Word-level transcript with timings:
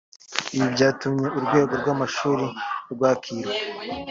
Ibi 0.55 0.67
byatumye 0.75 1.27
Urwunge 1.37 1.75
rw’amashuri 1.81 2.45
rwa 2.91 3.11
Kirwa 3.21 3.51